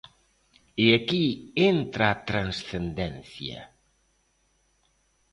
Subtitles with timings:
[0.83, 1.25] E aquí
[1.73, 3.59] entra a transcendencia.